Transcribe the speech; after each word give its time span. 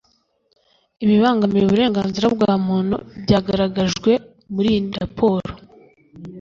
ibibangamiye 1.03 1.63
uburenganzira 1.65 2.27
bwa 2.35 2.53
muntu 2.67 2.95
byagaragajwe 3.23 4.11
muri 4.53 4.67
iyi 4.73 4.81
raporo 4.99 5.49